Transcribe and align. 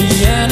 Like 0.00 0.18
they 0.18 0.49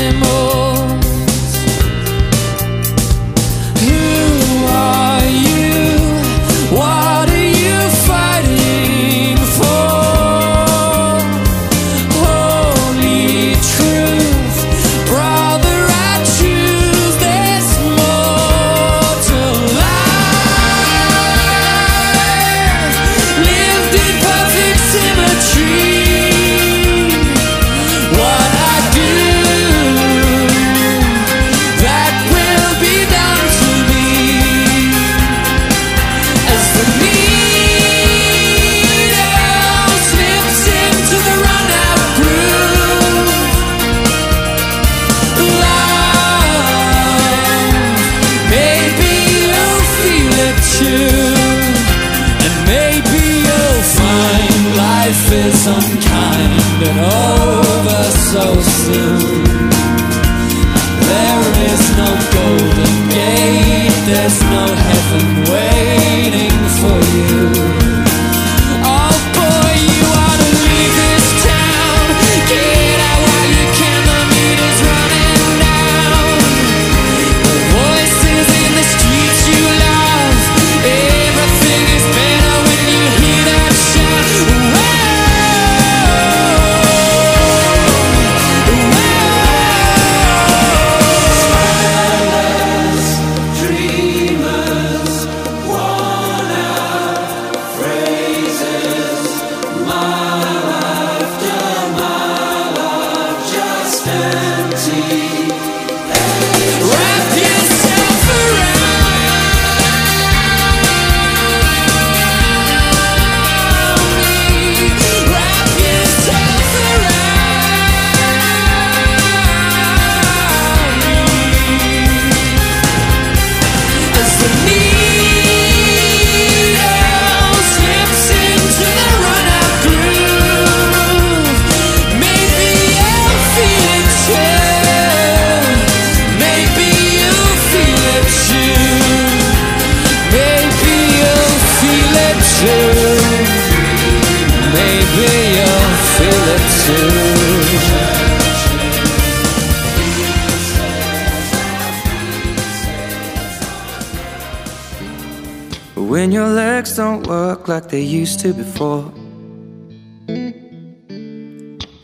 to 158.39 158.55
before. 158.55 159.13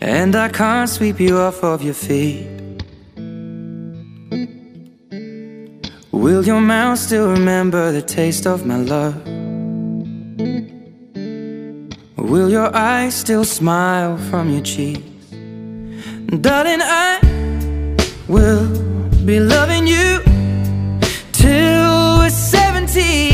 And 0.00 0.34
I 0.34 0.48
can't 0.48 0.90
sweep 0.90 1.20
you 1.20 1.38
off 1.38 1.62
of 1.62 1.82
your 1.82 1.94
feet. 1.94 2.48
Will 6.10 6.44
your 6.44 6.60
mouth 6.60 6.98
still 6.98 7.30
remember 7.30 7.92
the 7.92 8.02
taste 8.02 8.46
of 8.46 8.66
my 8.66 8.76
love? 8.76 9.14
Will 12.16 12.50
your 12.50 12.74
eyes 12.74 13.14
still 13.14 13.44
smile 13.44 14.16
from 14.28 14.50
your 14.50 14.62
cheeks? 14.62 15.02
Darling, 16.40 16.80
I 16.82 17.20
we'll 18.26 18.68
be 19.24 19.38
loving 19.38 19.86
you 19.86 20.20
till 21.32 22.18
we're 22.18 22.30
70. 22.30 23.33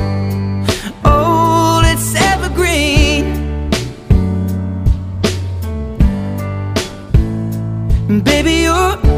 baby, 8.21 8.63
your 8.63 9.10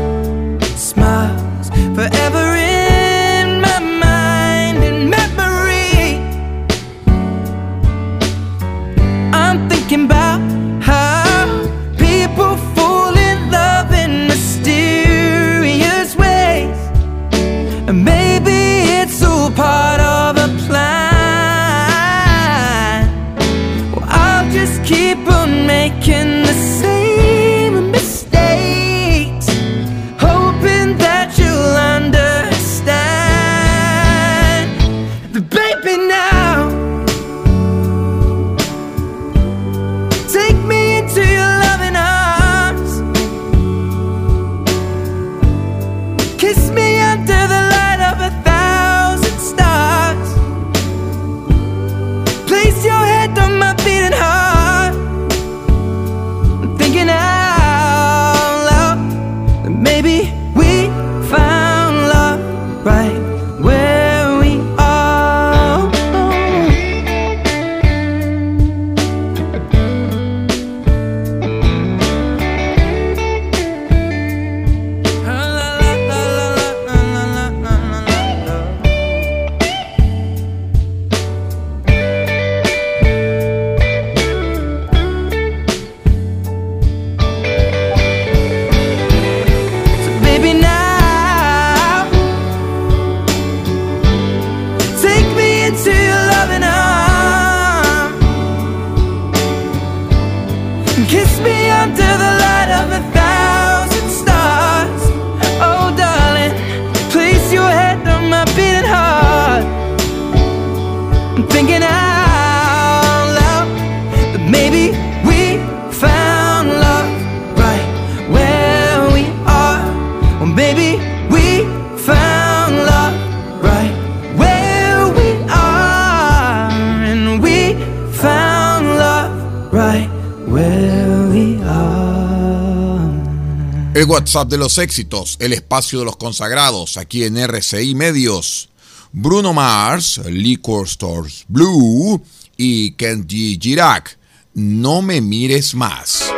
El 133.95 134.05
WhatsApp 134.05 134.49
de 134.49 134.57
los 134.57 134.79
éxitos, 134.79 135.37
el 135.39 135.53
espacio 135.53 135.99
de 135.99 136.05
los 136.05 136.17
consagrados, 136.17 136.97
aquí 136.97 137.25
en 137.25 137.37
RCI 137.37 137.93
Medios. 137.93 138.69
Bruno 139.11 139.53
Mars, 139.53 140.19
Liquor 140.25 140.87
Stores 140.87 141.45
Blue 141.47 142.19
y 142.57 142.93
Kenji 142.93 143.59
Girac. 143.61 144.17
No 144.55 145.03
me 145.03 145.21
mires 145.21 145.75
más. 145.75 146.33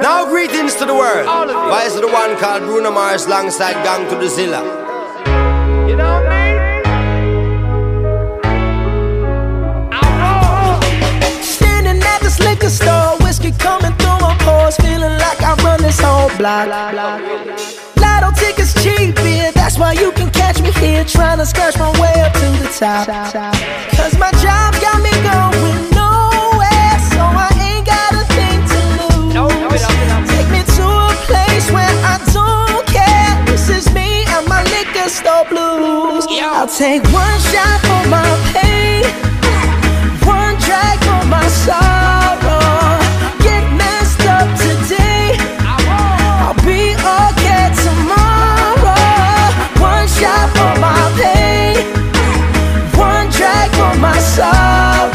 Now 0.00 0.26
greetings 0.30 0.76
to 0.76 0.86
the 0.86 0.94
world. 0.94 1.26
Why 1.26 1.84
is 1.84 1.94
the 1.94 2.06
one 2.06 2.36
called 2.38 2.62
Bruno 2.62 2.92
Mars 2.92 3.26
alongside 3.26 3.82
Gang 3.82 4.08
to 4.08 4.14
the 4.14 4.28
Zilla? 4.28 4.62
You 5.88 5.96
know 5.96 6.22
me? 6.22 6.52
Standing 11.42 12.00
at 12.00 12.20
this 12.20 12.38
liquor 12.38 12.70
store, 12.70 13.16
whiskey 13.18 13.50
coming 13.50 13.96
through 14.42 14.70
feeling 14.86 15.16
like 15.18 15.40
I 15.42 15.54
run 15.64 15.80
this 15.82 16.00
whole 16.00 16.30
block. 16.38 16.66
Lotto 18.02 18.30
tickets 18.38 18.74
cheap, 18.82 19.16
yeah, 19.24 19.50
that's 19.52 19.78
why 19.78 19.92
you 19.92 20.12
can 20.12 20.30
catch 20.30 20.60
me 20.60 20.72
here, 20.72 21.04
trying 21.04 21.38
to 21.38 21.46
scratch 21.46 21.78
my 21.78 21.90
way 22.00 22.14
up 22.20 22.32
to 22.34 22.46
the 22.62 22.68
top. 22.78 23.06
Cause 23.96 24.18
my 24.18 24.30
job 24.42 24.74
got 24.80 24.98
me 25.02 25.12
going 25.22 25.90
nowhere, 25.94 26.96
so 27.12 27.22
I 27.22 27.50
ain't 27.68 27.86
got 27.86 28.10
a 28.14 28.24
thing 28.36 28.58
to 28.72 28.80
lose. 28.98 29.84
Take 30.32 30.48
me 30.50 30.62
to 30.76 30.84
a 30.86 31.14
place 31.30 31.70
where 31.70 31.94
I 32.12 32.16
don't 32.32 32.86
care. 32.86 33.32
This 33.46 33.68
is 33.68 33.92
me 33.94 34.24
and 34.34 34.46
my 34.48 34.62
liquor 34.74 35.08
store 35.08 35.46
blues. 35.48 36.26
I'll 36.30 36.66
take 36.66 37.02
one 37.12 37.38
shot 37.50 37.78
for 37.86 38.02
my 38.08 38.30
pain, 38.52 39.04
one 40.26 40.56
drag 40.66 40.98
for 41.06 41.22
my 41.28 41.46
sorrow. 41.48 42.21
passar 54.32 55.11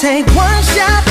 take 0.00 0.24
one 0.34 0.62
shot 0.62 1.09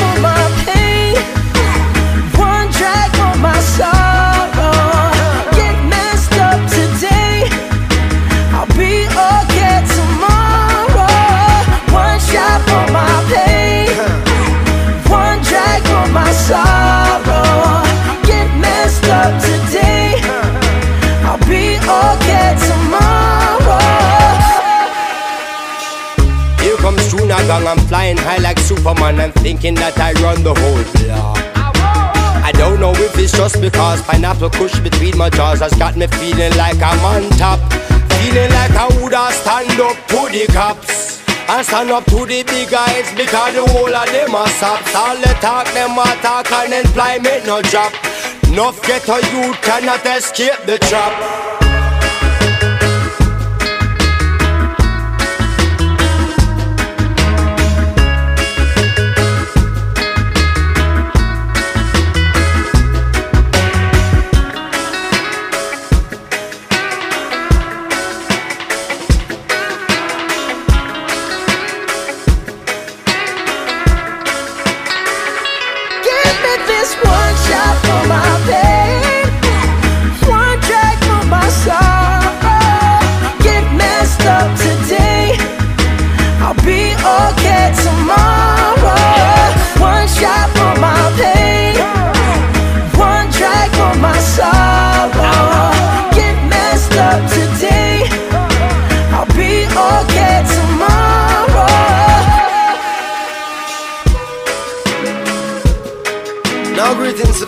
thinking 29.59 29.75
that 29.75 29.99
I 29.99 30.15
run 30.23 30.39
the 30.39 30.55
whole 30.55 30.83
block. 31.03 31.35
I 32.47 32.51
don't 32.55 32.79
know 32.79 32.95
if 32.95 33.19
it's 33.19 33.35
just 33.35 33.59
because 33.59 34.01
pineapple 34.03 34.49
kush 34.51 34.79
between 34.79 35.17
my 35.17 35.29
jaws 35.29 35.59
has 35.59 35.73
got 35.75 35.97
me 35.97 36.07
feeling 36.07 36.55
like 36.55 36.79
I'm 36.79 37.03
on 37.03 37.27
top. 37.35 37.59
Feeling 38.23 38.51
like 38.55 38.71
I 38.71 38.87
woulda 38.95 39.27
stand 39.35 39.75
up 39.83 39.99
to 40.15 40.31
the 40.31 40.47
cops. 40.55 41.19
And 41.51 41.65
stand 41.65 41.91
up 41.91 42.05
to 42.05 42.23
the 42.23 42.43
big 42.47 42.71
guys 42.71 43.11
because 43.19 43.51
the 43.51 43.67
whole 43.67 43.91
of 43.91 44.07
them 44.07 44.31
are 44.33 44.47
sops. 44.63 44.95
All 44.95 45.17
the 45.19 45.35
talk, 45.43 45.67
them 45.75 45.99
a 45.99 46.07
talk 46.23 46.47
and 46.55 46.71
employment 46.79 47.43
no 47.43 47.61
job. 47.61 47.91
Enough 48.47 48.79
get 48.87 49.03
a 49.11 49.19
youth 49.35 49.59
cannot 49.59 50.05
escape 50.07 50.55
the 50.65 50.79
trap. 50.87 51.38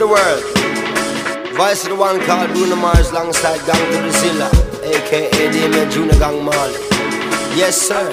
The 0.01 0.07
world. 0.07 0.41
Voice 1.55 1.83
of 1.83 1.89
the 1.89 1.95
one 1.95 2.19
called 2.25 2.49
Bruno 2.53 2.75
Mars 2.75 3.11
alongside 3.11 3.59
Gong 3.67 3.77
to 3.77 4.01
the 4.01 4.11
Zilla, 4.11 4.49
aka 4.83 5.29
Damian 5.51 5.91
Junior 5.91 6.17
Gong 6.17 6.43
Marley. 6.43 6.73
Yes, 7.55 7.79
sir. 7.79 8.09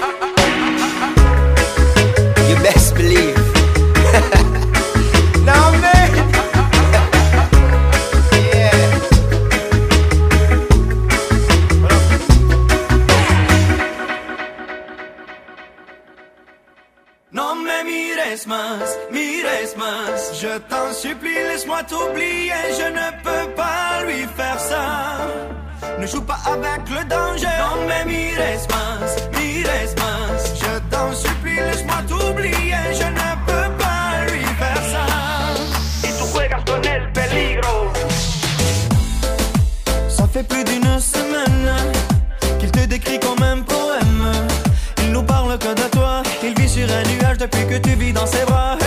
You 2.46 2.56
best 2.56 2.94
believe. 2.94 3.34
now, 5.46 5.70
man. 5.80 6.12
yeah. 8.52 8.74
Mires 17.32 17.66
más, 17.66 17.86
mires 17.86 18.46
más 18.46 18.87
Je 20.40 20.56
t'en 20.70 20.92
supplie, 20.92 21.34
laisse-moi 21.34 21.82
t'oublier 21.82 22.52
Je 22.78 22.88
ne 22.92 23.10
peux 23.24 23.50
pas 23.54 24.04
lui 24.06 24.24
faire 24.36 24.60
ça 24.60 25.26
Ne 25.98 26.06
joue 26.06 26.20
pas 26.20 26.38
avec 26.46 26.88
le 26.88 27.04
danger 27.08 27.48
Non 27.58 27.84
mais 27.88 28.04
mires 28.04 28.38
más, 28.70 29.16
mires 29.36 29.66
más 29.96 30.54
Je 30.54 30.78
t'en 30.90 31.12
supplie, 31.12 31.56
laisse-moi 31.56 31.96
t'oublier 32.06 32.84
Je 32.92 33.08
ne 33.18 33.30
peux 33.48 33.70
pas 33.82 34.32
lui 34.32 34.44
faire 34.60 34.82
ça 34.92 35.06
Y 36.04 36.12
tú 36.16 36.24
juegas 36.32 36.62
con 36.64 36.82
el 36.84 37.12
peligro. 37.12 37.90
Ça 40.08 40.28
fait 40.32 40.44
plus 40.44 40.62
d'une 40.62 41.00
semaine 41.00 41.68
qu'il 42.60 42.70
te 42.70 42.86
décrit 42.86 43.18
comme 43.18 43.42
un 43.42 43.60
poème. 43.62 44.32
Il 45.02 45.10
nous 45.10 45.24
parle 45.24 45.58
que 45.58 45.74
de 45.74 45.88
toi. 45.90 46.22
Il 46.44 46.54
vit 46.60 46.68
sur 46.68 46.86
un 46.88 47.02
nuage 47.10 47.38
depuis 47.38 47.66
que 47.66 47.78
tu 47.78 47.96
vis 47.96 48.12
dans 48.12 48.26
ses 48.26 48.44
bras. 48.44 48.78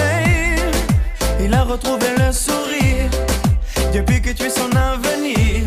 Il 1.52 1.56
a 1.56 1.64
retrouvé 1.64 2.08
le 2.18 2.32
sourire 2.32 3.10
depuis 3.94 4.22
que 4.22 4.30
tu 4.30 4.44
es 4.44 4.50
son 4.50 4.70
avenir. 4.74 5.66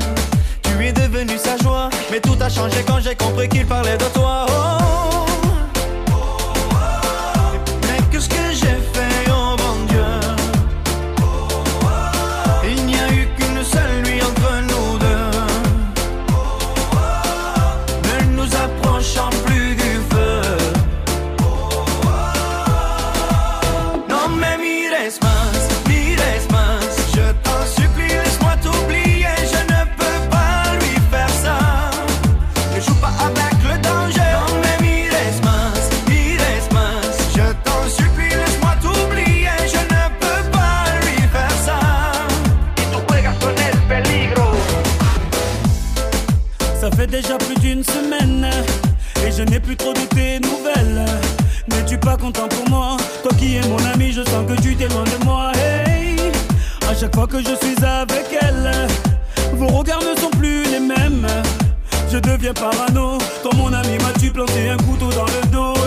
Tu 0.62 0.86
es 0.86 0.92
devenu 0.94 1.36
sa 1.36 1.58
joie, 1.58 1.90
mais 2.10 2.20
tout 2.20 2.38
a 2.40 2.48
changé 2.48 2.82
quand 2.86 3.00
j'ai 3.00 3.14
compris 3.14 3.50
qu'il 3.50 3.66
parlait 3.66 3.98
de 3.98 4.06
toi. 4.14 4.23
Et 49.26 49.32
je 49.32 49.42
n'ai 49.42 49.60
plus 49.60 49.76
trop 49.76 49.92
de 49.92 50.00
tes 50.14 50.40
nouvelles. 50.40 51.04
N'es-tu 51.68 51.98
pas 51.98 52.16
content 52.16 52.48
pour 52.48 52.68
moi? 52.68 52.96
Toi 53.22 53.32
qui 53.38 53.56
es 53.56 53.66
mon 53.68 53.82
ami, 53.92 54.12
je 54.12 54.22
sens 54.22 54.46
que 54.46 54.60
tu 54.60 54.76
t'éloignes 54.76 55.04
de 55.18 55.24
moi. 55.24 55.52
Hey, 55.54 56.16
à 56.88 56.94
chaque 56.94 57.14
fois 57.14 57.26
que 57.26 57.38
je 57.38 57.54
suis 57.64 57.84
avec 57.84 58.26
elle, 58.40 58.70
vos 59.54 59.68
regards 59.68 60.02
ne 60.02 60.20
sont 60.20 60.30
plus 60.30 60.64
les 60.64 60.80
mêmes. 60.80 61.26
Je 62.10 62.18
deviens 62.18 62.54
parano. 62.54 63.18
Quand 63.42 63.54
mon 63.56 63.72
ami 63.72 63.98
m'a-tu 63.98 64.30
planté 64.30 64.68
un 64.68 64.76
couteau 64.76 65.10
dans 65.10 65.26
le 65.26 65.46
dos? 65.50 65.83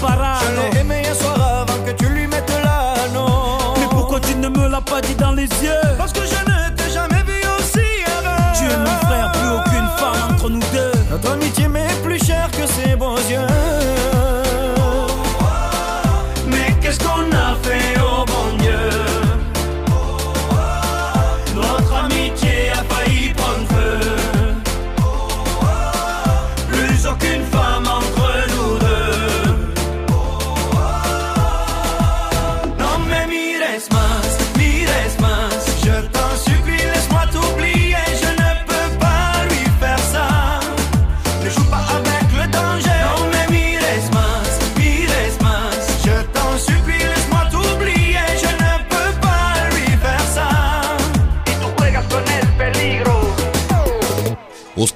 Parano. 0.00 0.38
Je 0.42 0.74
l'ai 0.74 0.80
aimé 0.80 1.02
un 1.10 1.14
soir 1.14 1.38
avant 1.62 1.78
que 1.84 1.92
tu 1.92 2.06
lui 2.06 2.26
mettes 2.26 2.52
l'anneau. 2.64 3.74
Mais 3.78 3.88
pourquoi 3.90 4.20
tu 4.20 4.34
ne 4.34 4.48
me 4.48 4.68
l'as 4.68 4.80
pas 4.80 5.00
dit 5.00 5.14
dans 5.14 5.32
les 5.32 5.48
yeux? 5.62 5.86
Parce 5.96 6.12
que 6.12 6.20
je 6.20 6.40
ne 6.50 6.74
t'ai 6.76 6.90
jamais 6.90 7.22
vu 7.24 7.40
aussi 7.58 7.86
heureux. 8.06 8.52
Tu 8.58 8.64
es 8.64 8.76
mon 8.76 8.98
frère, 9.06 9.32
plus 9.32 9.50
aucune 9.58 9.88
femme 9.98 10.34
entre 10.34 10.48
nous 10.50 10.60
deux. 10.72 10.92
Notre 11.10 11.32
amitié 11.32 11.68
m'est 11.68 12.02
plus 12.02 12.24
chère 12.24 12.50
que 12.50 12.66
ses 12.66 12.96
beaux 12.96 13.16
yeux. 13.30 13.46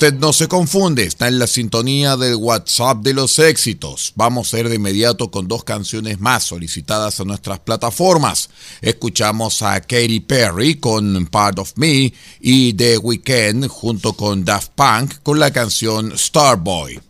Usted 0.02 0.18
no 0.18 0.32
se 0.32 0.48
confunde, 0.48 1.04
está 1.04 1.28
en 1.28 1.38
la 1.38 1.46
sintonía 1.46 2.16
del 2.16 2.34
WhatsApp 2.34 3.04
de 3.04 3.14
los 3.14 3.38
éxitos. 3.38 4.12
Vamos 4.16 4.52
a 4.52 4.58
ir 4.58 4.68
de 4.68 4.74
inmediato 4.74 5.30
con 5.30 5.46
dos 5.46 5.62
canciones 5.62 6.18
más 6.18 6.42
solicitadas 6.42 7.20
a 7.20 7.24
nuestras 7.24 7.60
plataformas. 7.60 8.50
Escuchamos 8.80 9.62
a 9.62 9.80
Katy 9.80 10.18
Perry 10.18 10.80
con 10.80 11.26
Part 11.26 11.60
of 11.60 11.74
Me 11.76 12.12
y 12.40 12.72
The 12.72 12.98
Weeknd 12.98 13.68
junto 13.68 14.14
con 14.14 14.44
Daft 14.44 14.72
Punk 14.74 15.22
con 15.22 15.38
la 15.38 15.52
canción 15.52 16.18
Starboy. 16.18 17.00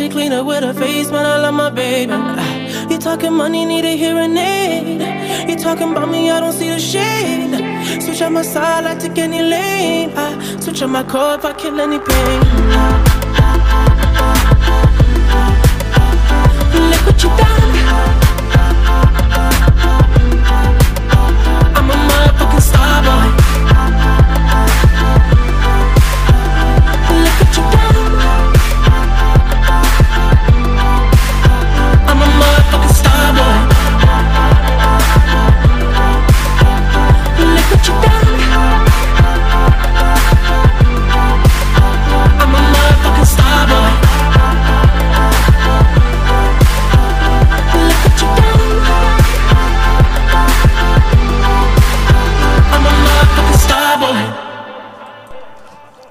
she 0.00 0.08
clean 0.08 0.32
up 0.32 0.46
with 0.46 0.64
her 0.64 0.72
face, 0.72 1.10
man, 1.10 1.26
I 1.26 1.36
love 1.36 1.52
my 1.52 1.68
baby. 1.68 2.14
You 2.90 2.98
talking 2.98 3.34
money, 3.34 3.66
need 3.66 3.84
a 3.84 3.94
hearing 3.94 4.34
aid. 4.34 5.02
You 5.46 5.56
talking 5.56 5.90
about 5.92 6.08
me, 6.10 6.30
I 6.30 6.40
don't 6.40 6.54
see 6.54 6.70
the 6.70 6.80
shade. 6.80 8.02
Switch 8.02 8.22
on 8.22 8.32
my 8.32 8.40
side, 8.40 8.86
I 8.86 8.94
take 8.94 9.18
any 9.18 9.42
lane. 9.42 10.10
I 10.16 10.58
switch 10.60 10.80
on 10.80 10.90
my 10.90 11.02
car 11.02 11.36
if 11.36 11.44
I 11.44 11.52
kill 11.52 11.78
any 11.78 11.98
pain. 11.98 12.40
I 12.72 13.09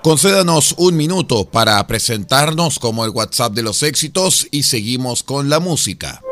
Concédanos 0.09 0.73
un 0.79 0.97
minuto 0.97 1.45
para 1.45 1.85
presentarnos 1.85 2.79
como 2.79 3.05
el 3.05 3.11
WhatsApp 3.11 3.53
de 3.53 3.61
los 3.61 3.83
éxitos 3.83 4.47
y 4.49 4.63
seguimos 4.63 5.21
con 5.21 5.51
la 5.51 5.59
música. 5.59 6.23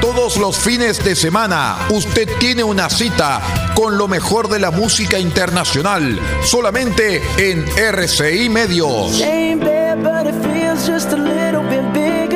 Todos 0.00 0.38
los 0.38 0.56
fines 0.56 1.04
de 1.04 1.14
semana 1.14 1.76
usted 1.90 2.26
tiene 2.38 2.64
una 2.64 2.88
cita 2.88 3.42
con 3.74 3.98
lo 3.98 4.08
mejor 4.08 4.48
de 4.48 4.60
la 4.60 4.70
música 4.70 5.18
internacional, 5.18 6.18
solamente 6.42 7.20
en 7.36 7.66
RCI 7.76 8.48
Medios. 8.48 9.20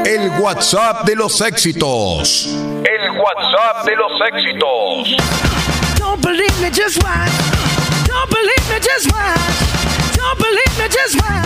El 0.04 0.30
WhatsApp 0.38 1.06
de 1.06 1.16
los 1.16 1.40
éxitos. 1.40 2.44
El 2.84 3.12
WhatsApp 3.18 3.86
de 3.86 3.96
los 3.96 4.12
éxitos 4.30 5.77
believe 6.28 6.60
me, 6.60 6.70
just 6.70 7.02
watch. 7.02 7.32
Don't 8.06 8.30
believe 8.30 8.68
me, 8.70 8.78
just 8.80 9.10
watch. 9.12 9.38
Don't 10.16 10.38
believe 10.38 10.78
me, 10.78 10.88
just 10.88 11.16
watch. 11.16 11.44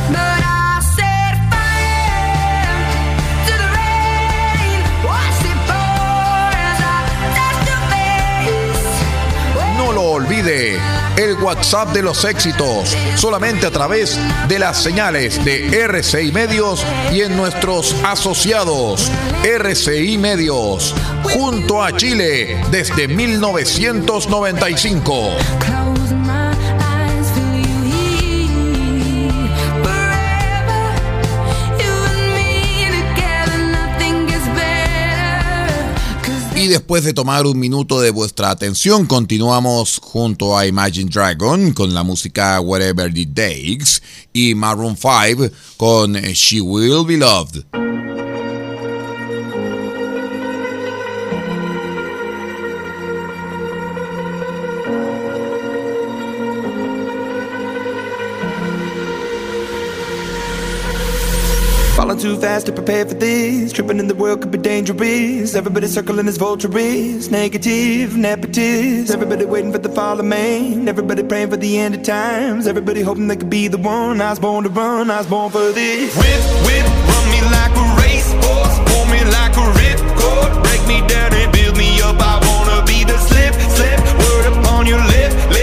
olvide 10.24 10.80
el 11.18 11.36
WhatsApp 11.42 11.90
de 11.90 12.02
los 12.02 12.24
éxitos, 12.24 12.96
solamente 13.16 13.68
a 13.68 13.72
través 13.72 14.18
de 14.48 14.60
las 14.60 14.82
señales 14.82 15.44
de 15.44 15.84
RCI 15.84 16.32
Medios 16.32 16.86
y 17.12 17.20
en 17.22 17.36
nuestros 17.36 17.94
asociados 18.04 19.12
RCI 19.44 20.18
Medios, 20.18 20.96
junto 21.24 21.84
a 21.84 21.98
Chile 21.98 22.64
desde 22.72 23.10
1995. 23.10 25.73
Y 36.64 36.70
después 36.70 37.04
de 37.04 37.12
tomar 37.12 37.46
un 37.46 37.60
minuto 37.60 38.00
de 38.00 38.10
vuestra 38.10 38.50
atención, 38.50 39.06
continuamos 39.06 40.00
junto 40.02 40.58
a 40.58 40.66
Imagine 40.66 41.12
Dragon 41.14 41.74
con 41.74 41.94
la 41.94 42.04
música 42.04 42.62
Whatever 42.62 43.12
It 43.18 43.34
Takes 43.34 44.02
y 44.32 44.56
Maroon 44.56 44.96
5 44.96 45.50
con 45.76 46.14
She 46.14 46.62
Will 46.62 47.06
Be 47.06 47.18
Loved. 47.18 47.93
too 62.24 62.38
fast 62.38 62.66
to 62.68 62.72
prepare 62.72 63.06
for 63.06 63.16
this. 63.16 63.74
Tripping 63.74 64.00
in 64.00 64.08
the 64.08 64.16
world 64.16 64.42
could 64.42 64.50
be 64.50 64.58
dangerous. 64.58 65.56
Everybody 65.56 65.88
circling 65.88 66.26
as 66.30 66.38
vultures. 66.38 67.30
Negative, 67.30 68.12
nepotist. 68.12 69.12
Everybody 69.12 69.44
waiting 69.44 69.74
for 69.74 69.78
the 69.80 69.90
fall 69.90 70.18
of 70.18 70.26
man. 70.26 70.88
Everybody 70.88 71.22
praying 71.24 71.50
for 71.50 71.58
the 71.58 71.78
end 71.78 71.96
of 71.96 72.04
times. 72.04 72.66
Everybody 72.66 73.02
hoping 73.02 73.28
they 73.28 73.36
could 73.36 73.50
be 73.50 73.68
the 73.68 73.78
one. 73.78 74.22
I 74.22 74.30
was 74.30 74.40
born 74.40 74.64
to 74.64 74.70
run, 74.70 75.12
I 75.12 75.18
was 75.18 75.28
born 75.28 75.52
for 75.52 75.74
this. 75.74 76.16
Whip, 76.16 76.44
whip, 76.66 76.86
run 77.12 77.26
me 77.34 77.42
like 77.58 77.76
a 77.84 77.86
race 78.02 78.32
horse. 78.46 78.78
Pull 78.88 79.06
me 79.12 79.20
like 79.38 79.54
a 79.60 79.68
ripcord. 79.80 80.64
Break 80.64 80.84
me 80.88 81.06
down 81.10 81.34
and 81.34 81.52
build 81.52 81.76
me 81.76 82.00
up. 82.04 82.16
I 82.22 82.40
wanna 82.48 82.86
be 82.86 83.04
the 83.04 83.18
slip, 83.18 83.54
slip. 83.76 84.00
Word 84.24 84.46
upon 84.54 84.86
your 84.86 85.04
lip, 85.12 85.34
lip. 85.52 85.63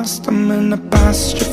lost, 0.00 0.26
I'm 0.28 0.50
in 0.50 0.70
the 0.70 0.78
past 0.78 1.49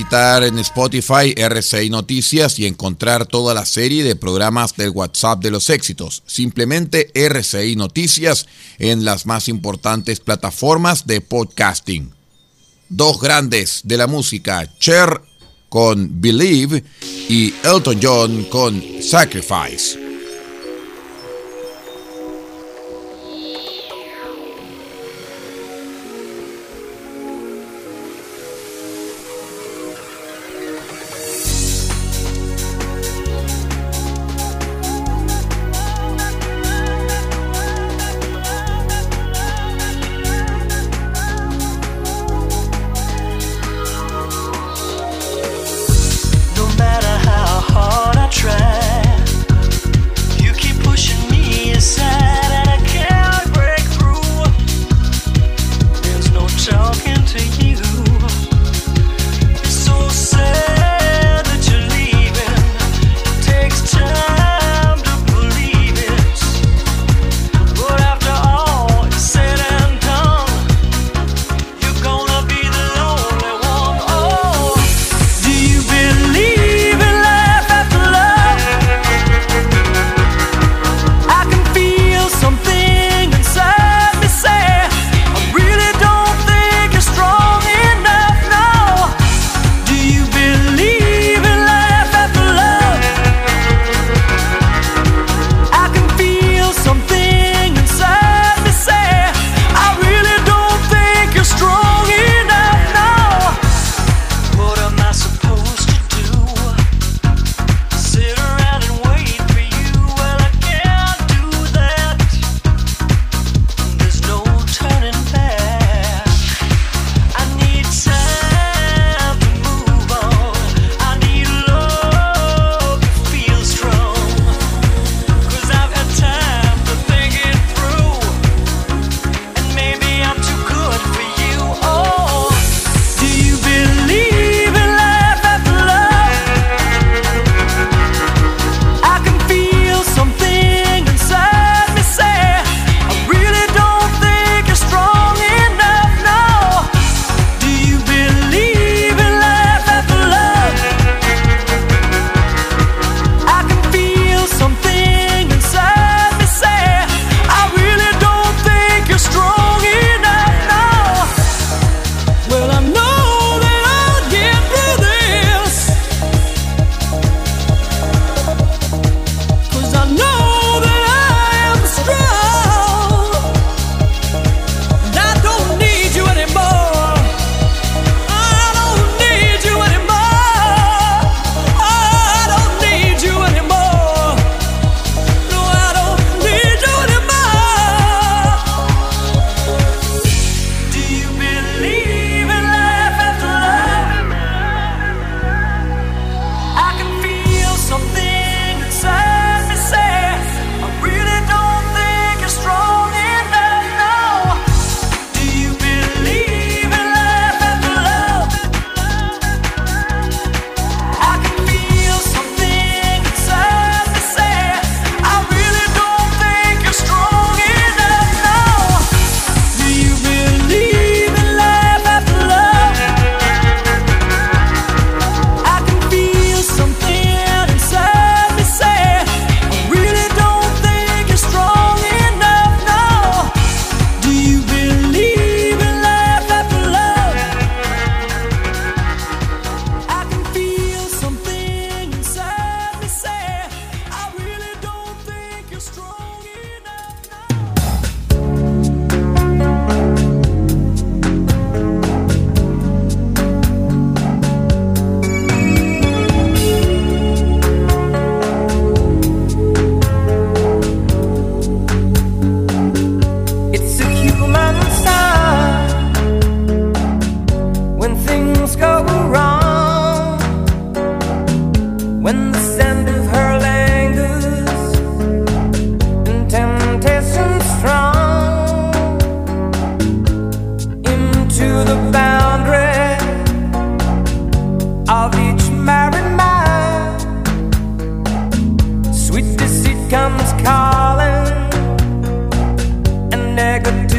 en 0.00 0.58
Spotify 0.58 1.34
RCI 1.36 1.90
Noticias 1.90 2.58
y 2.58 2.66
encontrar 2.66 3.26
toda 3.26 3.52
la 3.52 3.66
serie 3.66 4.02
de 4.02 4.16
programas 4.16 4.74
del 4.74 4.90
WhatsApp 4.90 5.42
de 5.42 5.50
los 5.50 5.68
éxitos. 5.68 6.22
Simplemente 6.26 7.10
RCI 7.14 7.76
Noticias 7.76 8.46
en 8.78 9.04
las 9.04 9.26
más 9.26 9.48
importantes 9.48 10.20
plataformas 10.20 11.06
de 11.06 11.20
podcasting. 11.20 12.12
Dos 12.88 13.20
grandes 13.20 13.82
de 13.84 13.98
la 13.98 14.06
música, 14.06 14.72
Cher 14.78 15.20
con 15.68 16.20
Believe 16.20 16.82
y 17.28 17.52
Elton 17.62 18.00
John 18.02 18.44
con 18.44 18.82
Sacrifice. 19.02 20.19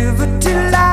do, 0.02 0.14
but 0.18 0.42
till 0.42 0.76
I 0.76 0.91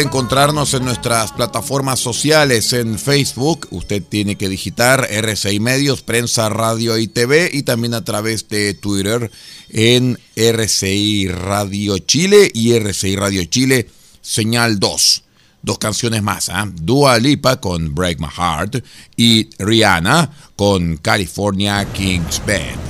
encontrarnos 0.00 0.74
en 0.74 0.84
nuestras 0.84 1.32
plataformas 1.32 2.00
sociales 2.00 2.72
en 2.72 2.98
Facebook. 2.98 3.68
Usted 3.70 4.02
tiene 4.02 4.36
que 4.36 4.48
digitar 4.48 5.06
RCI 5.10 5.60
Medios, 5.60 6.02
Prensa, 6.02 6.48
Radio 6.48 6.98
y 6.98 7.06
TV 7.06 7.50
y 7.52 7.62
también 7.62 7.94
a 7.94 8.04
través 8.04 8.48
de 8.48 8.74
Twitter 8.74 9.30
en 9.68 10.18
RCI 10.36 11.28
Radio 11.28 11.98
Chile 11.98 12.50
y 12.52 12.72
RCI 12.72 13.16
Radio 13.16 13.44
Chile 13.44 13.88
Señal 14.20 14.78
2. 14.78 15.22
Dos 15.62 15.78
canciones 15.78 16.22
más, 16.22 16.48
¿ah? 16.48 16.70
Dua 16.72 17.18
Lipa 17.18 17.60
con 17.60 17.94
Break 17.94 18.18
My 18.20 18.28
Heart 18.28 18.84
y 19.16 19.50
Rihanna 19.58 20.30
con 20.56 20.96
California 20.96 21.84
Kings 21.92 22.40
Band. 22.46 22.89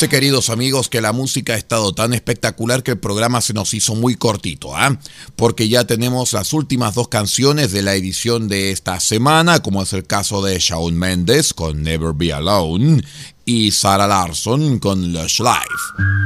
Fíjense, 0.00 0.16
queridos 0.16 0.48
amigos, 0.48 0.88
que 0.88 1.02
la 1.02 1.12
música 1.12 1.52
ha 1.52 1.56
estado 1.56 1.92
tan 1.92 2.14
espectacular 2.14 2.82
que 2.82 2.92
el 2.92 2.98
programa 2.98 3.42
se 3.42 3.52
nos 3.52 3.74
hizo 3.74 3.94
muy 3.94 4.14
cortito, 4.14 4.74
¿ah? 4.74 4.98
Porque 5.36 5.68
ya 5.68 5.84
tenemos 5.84 6.32
las 6.32 6.54
últimas 6.54 6.94
dos 6.94 7.08
canciones 7.08 7.70
de 7.70 7.82
la 7.82 7.94
edición 7.94 8.48
de 8.48 8.70
esta 8.70 8.98
semana, 8.98 9.60
como 9.60 9.82
es 9.82 9.92
el 9.92 10.06
caso 10.06 10.42
de 10.42 10.58
Shawn 10.58 10.94
Mendes 10.94 11.52
con 11.52 11.82
Never 11.82 12.14
Be 12.14 12.32
Alone 12.32 13.02
y 13.44 13.72
Sarah 13.72 14.06
Larson 14.06 14.78
con 14.78 15.12
Lush 15.12 15.40
Life. 15.40 16.19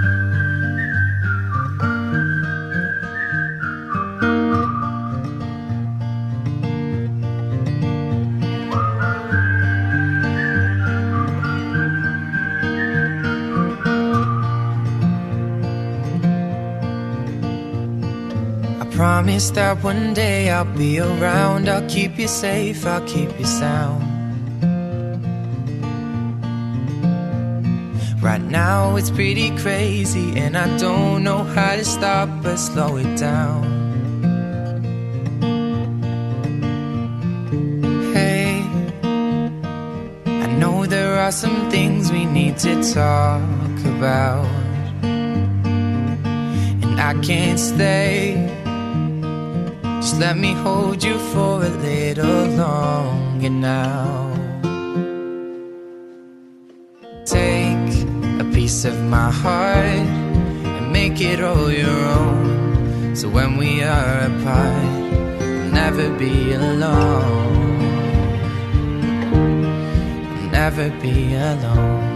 Promise 19.34 19.50
that 19.50 19.82
one 19.82 20.14
day 20.14 20.48
I'll 20.48 20.64
be 20.64 21.00
around. 21.00 21.68
I'll 21.68 21.88
keep 21.88 22.18
you 22.18 22.28
safe, 22.28 22.86
I'll 22.86 23.04
keep 23.04 23.36
you 23.38 23.44
sound. 23.44 24.02
Right 28.22 28.40
now 28.40 28.96
it's 28.96 29.10
pretty 29.10 29.50
crazy, 29.58 30.38
and 30.38 30.56
I 30.56 30.78
don't 30.78 31.24
know 31.24 31.42
how 31.42 31.74
to 31.74 31.84
stop 31.84 32.28
but 32.42 32.56
slow 32.58 32.96
it 32.96 33.18
down. 33.18 33.64
Hey, 38.14 38.62
I 40.26 40.46
know 40.58 40.86
there 40.86 41.18
are 41.18 41.32
some 41.32 41.70
things 41.70 42.12
we 42.12 42.24
need 42.24 42.56
to 42.58 42.74
talk 42.94 43.42
about, 43.96 44.46
and 46.82 47.00
I 47.00 47.14
can't 47.20 47.58
stay. 47.58 48.63
Just 50.04 50.20
let 50.20 50.36
me 50.36 50.52
hold 50.52 51.02
you 51.02 51.18
for 51.32 51.64
a 51.64 51.70
little 51.70 52.44
longer 52.58 53.48
now. 53.48 54.28
Take 57.24 57.88
a 58.38 58.44
piece 58.52 58.84
of 58.84 59.00
my 59.04 59.30
heart 59.30 60.04
and 60.76 60.92
make 60.92 61.22
it 61.22 61.40
all 61.40 61.72
your 61.72 61.88
own. 61.88 63.16
So 63.16 63.30
when 63.30 63.56
we 63.56 63.82
are 63.82 64.26
apart, 64.28 64.84
you'll 65.40 65.72
never 65.72 66.10
be 66.18 66.52
alone. 66.52 67.80
You'll 70.34 70.50
never 70.50 70.90
be 71.00 71.34
alone. 71.34 72.13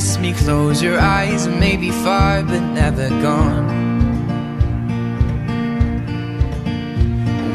Miss 0.00 0.18
me. 0.18 0.32
Close 0.32 0.82
your 0.82 0.98
eyes 0.98 1.44
and 1.46 1.60
maybe 1.60 1.90
far, 1.90 2.42
but 2.42 2.62
never 2.82 3.08
gone. 3.26 3.66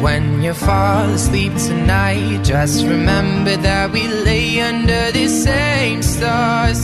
When 0.05 0.43
you 0.43 0.53
fall 0.53 1.09
asleep 1.09 1.53
tonight, 1.69 2.43
just 2.43 2.85
remember 2.85 3.55
that 3.69 3.91
we 3.91 4.03
lay 4.07 4.61
under 4.61 5.11
the 5.11 5.27
same 5.27 6.03
stars. 6.03 6.74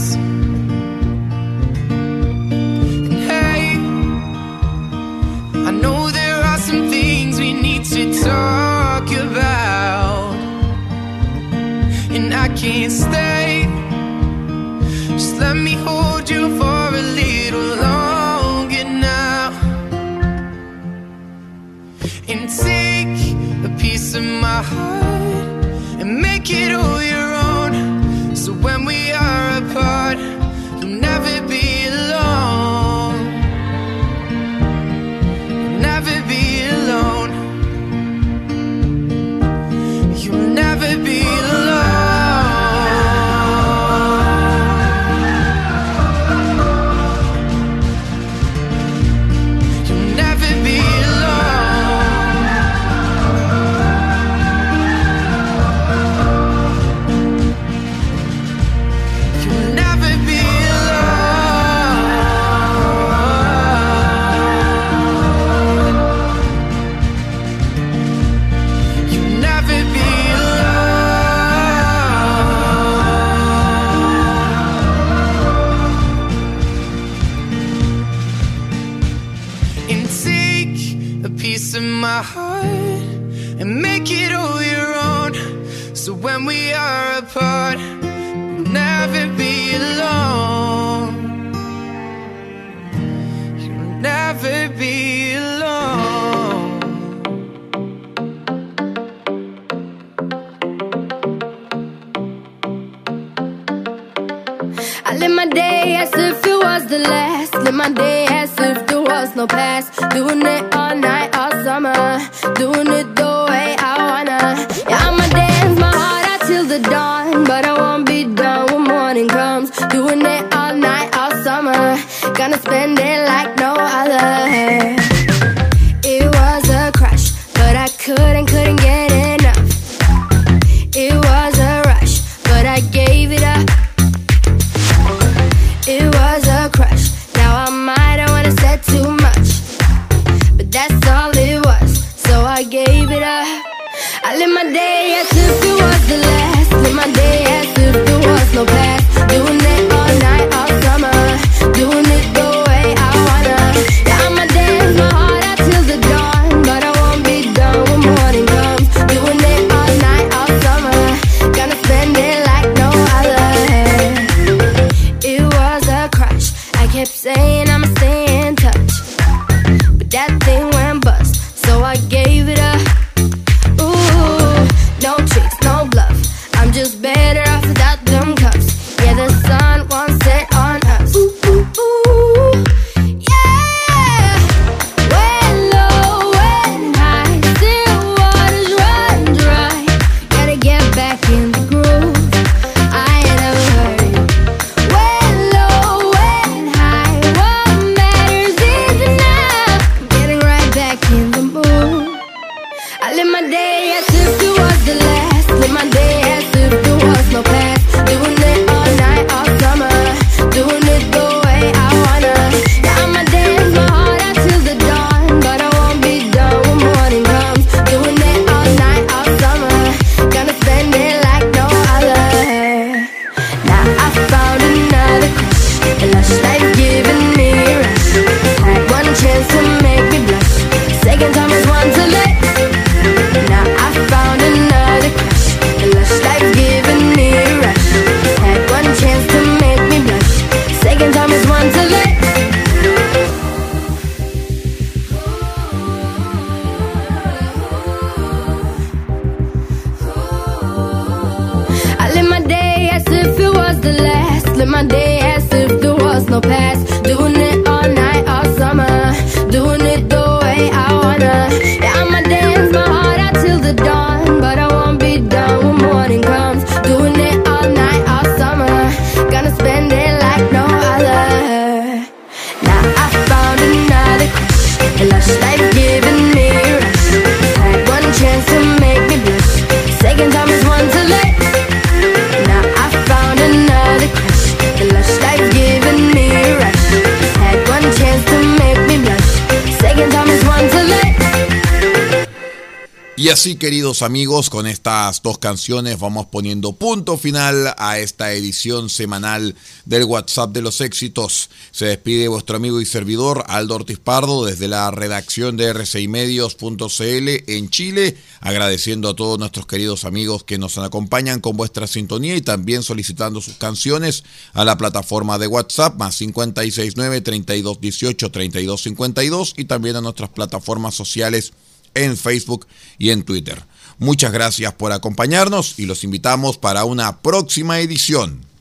Amigos, 294.02 294.50
con 294.50 294.66
estas 294.66 295.22
dos 295.22 295.38
canciones 295.38 295.98
vamos 295.98 296.26
poniendo 296.26 296.72
punto 296.72 297.16
final 297.16 297.74
a 297.78 297.98
esta 297.98 298.32
edición 298.32 298.90
semanal 298.90 299.54
del 299.84 300.04
WhatsApp 300.04 300.52
de 300.52 300.62
los 300.62 300.80
éxitos. 300.80 301.50
Se 301.70 301.86
despide 301.86 302.28
vuestro 302.28 302.56
amigo 302.56 302.80
y 302.80 302.86
servidor 302.86 303.44
Aldo 303.48 303.76
Ortiz 303.76 303.98
Pardo 303.98 304.44
desde 304.44 304.68
la 304.68 304.90
redacción 304.90 305.56
de 305.56 305.74
r6medios.cl 305.74 307.52
en 307.52 307.70
Chile, 307.70 308.16
agradeciendo 308.40 309.08
a 309.08 309.16
todos 309.16 309.38
nuestros 309.38 309.66
queridos 309.66 310.04
amigos 310.04 310.44
que 310.44 310.58
nos 310.58 310.78
acompañan 310.78 311.40
con 311.40 311.56
vuestra 311.56 311.86
sintonía 311.86 312.36
y 312.36 312.42
también 312.42 312.82
solicitando 312.82 313.40
sus 313.40 313.54
canciones 313.54 314.24
a 314.52 314.64
la 314.64 314.76
plataforma 314.76 315.38
de 315.38 315.46
WhatsApp 315.46 315.98
más 315.98 316.16
569 316.16 317.20
3218 317.20 318.30
3252 318.30 319.54
y 319.56 319.64
también 319.64 319.96
a 319.96 320.00
nuestras 320.00 320.30
plataformas 320.30 320.94
sociales 320.94 321.52
en 321.94 322.16
Facebook 322.16 322.66
y 322.98 323.10
en 323.10 323.22
Twitter. 323.22 323.62
Muchas 323.98 324.32
gracias 324.32 324.72
por 324.74 324.92
acompañarnos 324.92 325.78
y 325.78 325.86
los 325.86 326.04
invitamos 326.04 326.58
para 326.58 326.84
una 326.84 327.18
próxima 327.20 327.80
edición. 327.80 328.51